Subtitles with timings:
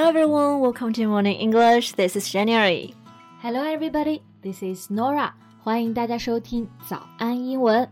[0.00, 1.92] Hello everyone, welcome to Morning English.
[1.92, 2.94] This is January.
[3.42, 5.32] Hello everybody, this is Norah.
[5.62, 7.86] 欢迎大家收听早安英文。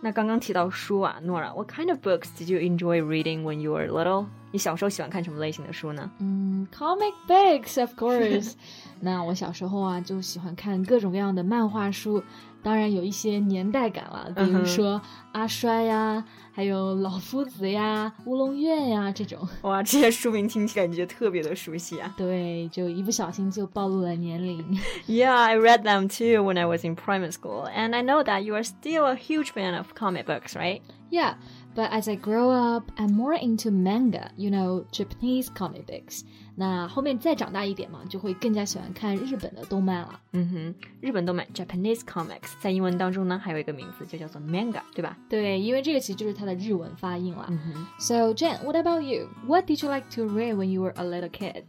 [0.00, 4.26] 那刚刚提到书啊，Norah, what kind of books did you enjoy reading when you were little?
[4.50, 6.10] 你小时候喜欢看什么类型的书呢？
[6.18, 8.54] 嗯，comic books of course.
[8.98, 12.20] 那我小时候啊，就喜欢看各种各样的漫画书。
[12.65, 15.01] 当然有一些年代感了，比如说
[15.31, 19.39] 阿衰呀，还有老夫子呀、乌龙院呀这种。
[19.63, 22.13] 哇，这些书名听起来感觉特别的熟悉啊！
[22.15, 24.63] 对，就一不小心就暴露了年龄。
[25.07, 28.53] Yeah, I read them too when I was in primary school, and I know that you
[28.53, 30.81] are still a huge fan of comic books, right?
[31.09, 31.35] Yeah.
[31.73, 36.25] But as I grow up, I'm more into manga, you know, Japanese comic books.
[36.55, 40.19] 那后面再长大一点嘛，就会更加喜欢看日本的动漫了。
[40.33, 45.17] 嗯哼，日本动漫 Japanese comics 在英文当中呢，还有一个名字就叫做 manga，对吧？
[45.29, 47.45] 对，因为这个其实就是它的日文发音了。
[47.49, 47.87] 嗯哼。
[47.99, 49.29] So Jen, what about you?
[49.47, 51.63] What did you like to read when you were a little kid?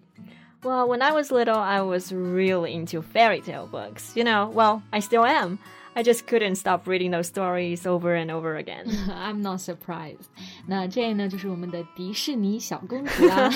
[0.62, 4.16] Well, when I was little, I was really into fairy tale books.
[4.16, 5.58] You know, well, I still am.
[5.96, 8.86] I just couldn't stop reading those stories over and over again.
[9.10, 10.24] I'm not surprised.
[10.66, 13.50] 那这呢，就是我们的迪士尼小公主啊，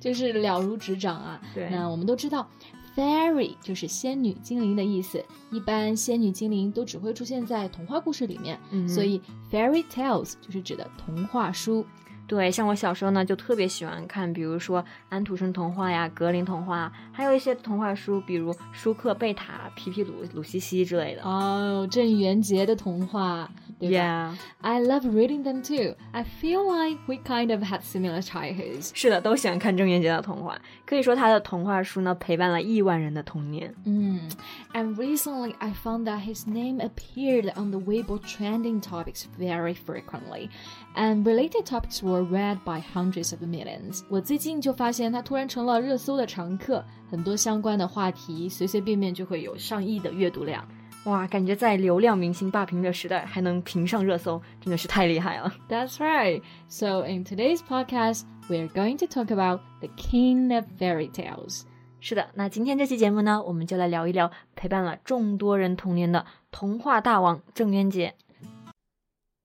[0.00, 1.40] 就是了如指掌啊。
[1.54, 2.50] 对，那我们都知道，
[2.96, 5.24] fairy 就是仙女精灵的意思。
[5.52, 9.22] 一般仙女精灵都只会出现在童话故事里面，嗯、所以
[9.52, 11.86] fairy tales 就是指的童话书。
[12.28, 21.22] 对，像我小时候呢，就特别喜欢看，比如说安徒生童话呀、格林童话，还有一些童话书，比如舒克贝塔、皮皮鲁、鲁西西之类的。
[21.22, 24.36] 哦，郑渊洁的童话，对吧？
[24.60, 25.94] Yeah，I love reading them too.
[26.10, 28.90] I feel like we kind of had similar childhoods.
[28.92, 30.58] 是的，都喜欢看郑渊洁的童话。
[30.84, 33.72] 可以说他的童话书呢，陪伴了亿万人的童年。
[33.84, 34.28] 嗯，
[34.72, 40.48] And recently I found that his name appeared on the Weibo trending topics very frequently,
[40.96, 44.02] and related topics were read by hundreds of millions。
[44.08, 50.66] 我最近就发现它突然成了热搜的常客，很多相关的话题随随便便就会有上亿的阅读量。
[51.04, 55.54] 哇，感觉在流量明星霸屏的时代还能评上热搜，真的是太厉害了。
[55.68, 56.42] That's right.
[56.68, 61.62] So in today's podcast, we are going to talk about the king of fairy tales.
[62.00, 68.14] 是的，那今天这期节目呢，我们就来聊一聊陪伴了众多人童年的童话大王郑渊洁。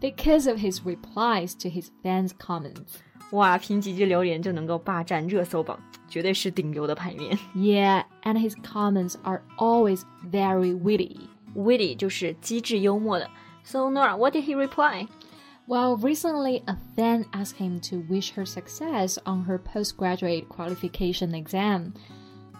[0.00, 3.00] because of his replies to his fans' comments.
[3.32, 5.78] 哇，凭几句留言就能够霸占热搜榜，
[6.08, 7.38] 绝对是顶流的牌面。
[7.54, 11.28] Yeah, and his comments are always very witty.
[11.54, 11.96] Witty
[13.64, 15.08] So Norah, what did he reply?
[15.66, 21.92] Well, recently a fan asked him to wish her success on her postgraduate qualification exam,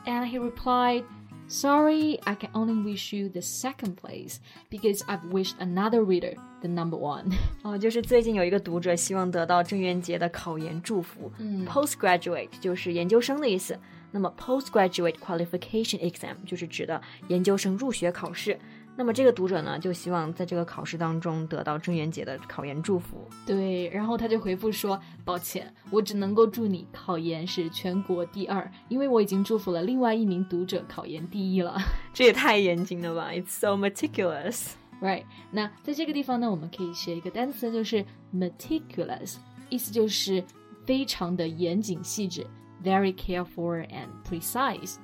[0.06, 1.04] and he replied.
[1.47, 4.37] Sorry, I can only wish you the second place
[4.71, 7.31] because I've wished another reader the number one.
[7.61, 11.31] 哦，就是最近有一个读者希望得到郑渊洁的考研祝福。
[11.37, 13.77] 嗯，postgraduate 就是研究生的意思。
[14.11, 18.57] 那么 postgraduate qualification exam 就是指的研究生入学考试。
[18.98, 23.28] 那么这个读者呢，就希望在这个考试当中得到郑渊洁的考研祝福。
[23.46, 31.78] 对，然后他就回复说：“抱歉，我只能够祝你考研是全国第二，因为我已经祝福了另外一名读者考研第一了。
[32.12, 35.22] ”这也太严谨了吧！It's so meticulous, right？
[35.52, 38.04] 那在这个地方呢，我们可以学一个单词，就是
[38.34, 39.36] meticulous，
[39.70, 40.42] 意思就是
[40.84, 42.44] 非常的严谨细致
[42.82, 44.96] ，very careful and precise。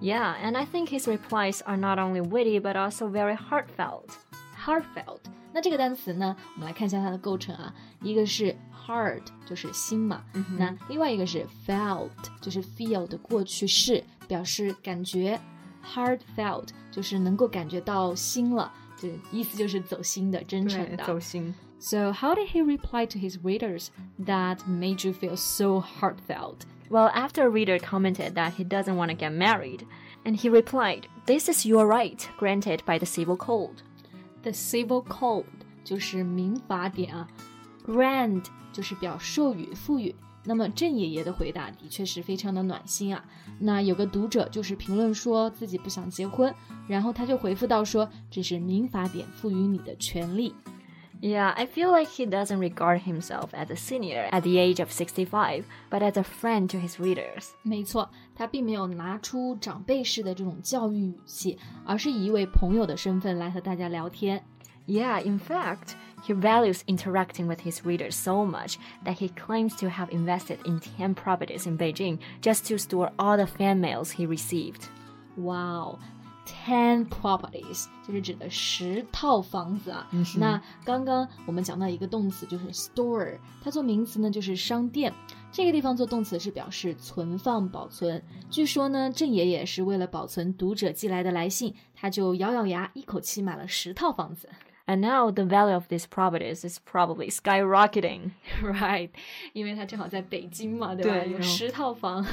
[0.00, 4.08] Yeah, and I think his replies are not only witty but also very heartfelt.
[4.64, 5.20] Heartfelt，
[5.52, 7.72] 那这个单词呢，我们来看一下它的构成啊。
[8.00, 10.24] 一个是 heart，就是心嘛。
[10.34, 15.40] 嗯、那另外一个是 felt，就是 feel 的过去式，表示感觉。
[15.84, 21.04] Heartfelt 就是能够感觉到心了，就意思就是走心的、真诚的。
[21.04, 21.52] 走心。
[21.80, 23.88] So how did he reply to his readers
[24.24, 26.58] that made you feel so heartfelt?
[26.90, 29.86] Well, after a reader commented that he doesn't want to get married,
[30.24, 33.76] and he replied, This is your right, granted by the civil code.
[34.42, 35.46] The civil code
[35.84, 37.28] 就是民法典啊，
[37.86, 40.14] grant 就是表授予、赋予。
[40.44, 43.24] 那么郑爷爷的回答的确是非常的暖心啊。
[43.60, 46.52] 那有个读者就是评论说自己不想结婚，
[46.88, 50.52] 然后他就回复到说这是民法典赋予你的权利。
[51.20, 54.90] Yeah, I feel like he doesn't regard himself as a senior at the age of
[54.90, 57.50] 65, but as a friend to his readers.
[57.62, 61.56] 没错，他并没有拿出长辈式的这种教育语气，
[61.86, 64.42] 而是以一位朋友的身份来和大家聊天。
[64.88, 65.94] Yeah, in fact,
[66.26, 70.80] he values interacting with his readers so much that he claims to have invested in
[70.80, 74.88] 10 properties in Beijing just to store all the fan mails he received.
[75.36, 76.00] Wow,
[76.47, 80.07] Ten properties 就是指的十套房子啊。
[80.37, 85.13] 那刚刚我们讲到一个动词，就是 store，它做名词呢就是商店。
[85.51, 88.23] 这个地方做动词是表示存放、保存。
[88.49, 94.49] 据说呢，郑爷爷是为了保存读者寄来的来信，他就咬咬牙，一口气买了十套房子。
[94.86, 98.32] And now the value of these properties is probably skyrocketing,
[98.62, 99.10] right?
[99.52, 101.24] 因为它正好在北京嘛，对吧？
[101.24, 102.26] 有十套房。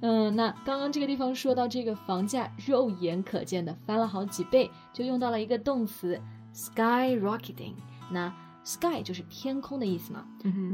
[0.00, 6.20] 嗯，那刚刚这个地方说到这个房价肉眼可见的翻了好几倍，就用到了一个动词
[6.54, 7.74] skyrocketing。
[8.10, 8.32] 那
[8.64, 10.26] Sky 就是天空的意思嘛，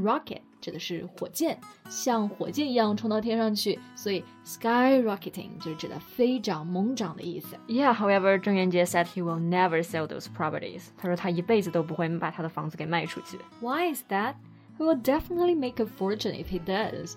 [0.03, 1.59] rocket 指的是火箭，
[1.89, 7.55] 像火箭一样冲到天上去，所以 skyrocketing 就是指的飞涨、猛涨的意思。
[7.67, 10.83] Yeah, however, 郑渊洁 said he will never sell those properties.
[10.97, 13.37] 他说他一辈子都不会把他的房子给卖出去。
[13.61, 14.35] Why is that?
[14.77, 17.15] He will definitely make a fortune if he does.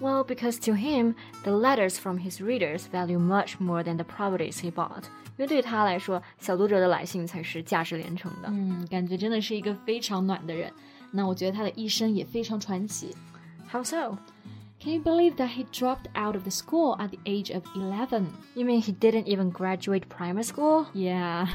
[0.00, 4.60] Well, because to him, the letters from his readers value much more than the properties
[4.60, 5.04] he bought.
[5.36, 8.48] 因为对他来说，小读者的来信才是价值连城的。
[8.48, 10.72] 嗯，感觉真的是一个非常暖的人。
[11.12, 13.14] 那我觉得他的一生也非常传奇。
[13.70, 14.16] How so?
[14.80, 18.26] Can you believe that he dropped out of the school at the age of 11?
[18.54, 20.86] You mean he didn't even graduate primary school?
[20.94, 21.48] Yeah.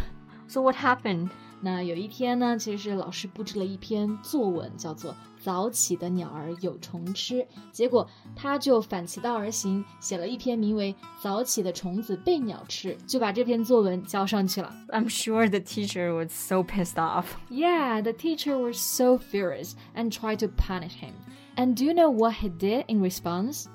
[0.48, 1.30] So what happened?
[1.62, 7.36] 那有一天呢，其实是老师布置了一篇作文，叫做《早起的鸟儿有虫吃》。
[7.72, 8.06] 结果
[8.36, 14.76] 他就反其道而行，写了一篇名为《早起的虫子被鸟吃》，就把这篇作文交上去了。
[14.90, 17.28] I'm sure the teacher was so pissed off.
[17.50, 21.14] Yeah, the teacher was so furious and tried to punish him.
[21.56, 23.68] And do you know what he did in response?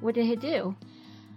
[0.00, 0.76] What did he do?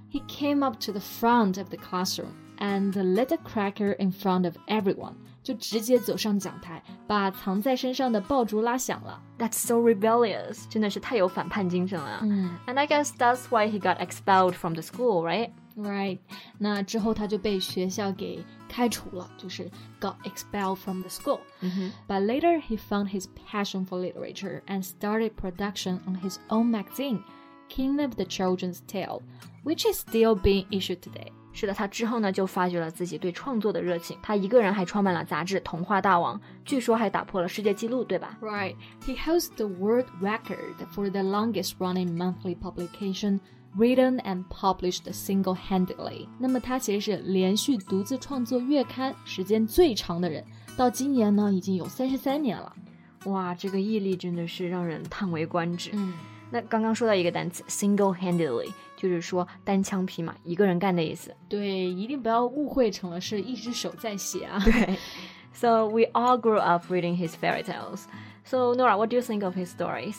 [0.10, 4.46] He came up to the front of the classroom and lit a cracker in front
[4.46, 5.16] of everyone.
[5.44, 9.22] 就直接走上讲台，把藏在身上的爆竹拉响了。
[9.38, 12.20] That's so rebellious，真的是太有反叛精神了。
[12.24, 15.52] 嗯，And I guess that's why he got expelled from the school, right?
[15.78, 16.20] Right.
[16.58, 19.70] 那之后他就被学校给开除了，就是
[20.00, 21.40] got expelled from the school.
[22.08, 27.24] But later he found his passion for literature and started production on his own magazine,
[27.68, 29.22] King of the Children's Tale,
[29.66, 31.34] which is still being issued today.
[31.53, 34.17] 是的，他之后呢就发掘了自己对创作的热情。
[34.23, 43.41] 他一个人还创办了杂志《童话大王》，据说还打破了世界纪录，对吧？Right, he holds the world record for the longest-running monthly publication
[43.77, 46.29] written and published single-handedly。
[46.39, 50.45] 那么他其实是连续独自创作月刊时间最长的人，
[50.77, 52.73] 到今年呢已经有三十三年了。
[53.25, 55.91] 哇，这个毅力真的是让人叹为观止。
[55.95, 56.15] 嗯。
[56.53, 61.35] 那刚刚说到一个单词 single-handedly，就是说单枪匹马，一个人干的意思。
[61.49, 64.61] 对，一定不要误会成了是一只手在写啊。
[64.63, 64.99] 对。
[65.55, 68.03] So we all grew up reading his fairy tales.
[68.45, 70.17] So Nora, what do you think of his stories?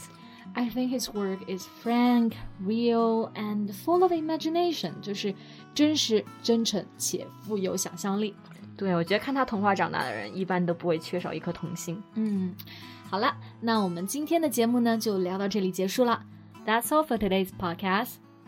[0.54, 5.33] I think his work is frank, real, and full of imagination，就是
[5.75, 8.36] 真实、真诚且富有想象力。
[8.75, 12.01] 对，我觉得看他童话长大的人，一般都不会缺少一颗童心。
[12.16, 12.56] 嗯。
[13.10, 16.24] 好了，那我们今天的节目呢就聊到这里结束了。
[16.66, 18.16] That's all for today's podcast.